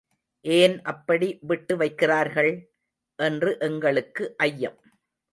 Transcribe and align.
ஏன் 0.45 0.81
அப்படி 0.81 1.37
விட்டு 1.41 1.77
வைக்கிறார்கள்? 1.77 2.51
என்று 3.19 3.57
எங்களுக்கு 3.59 4.33
ஐயம். 4.37 4.79